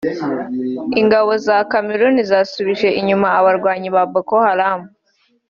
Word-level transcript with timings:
Ingabo 1.01 1.31
za 1.45 1.57
Kameruni 1.71 2.21
zasubije 2.31 2.87
inyuma 2.99 3.27
abarwanyi 3.39 3.87
ba 3.95 4.03
Boko 4.11 4.33
Haram 4.45 4.81